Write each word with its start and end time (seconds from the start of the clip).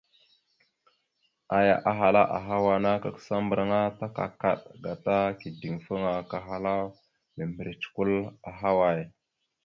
Aya 1.57 1.75
ahala: 1.91 2.21
«Ahawa 2.37 2.71
ana 2.77 2.91
kakǝsa 3.03 3.35
mbarǝŋa 3.43 3.79
ta 3.97 4.07
kakaɗ, 4.17 4.59
gata 4.83 5.15
kideŋfaŋa 5.39 6.13
kahala 6.31 6.73
mimbirec 7.35 7.81
kwal 7.93 8.11
ahaway?». 8.49 8.99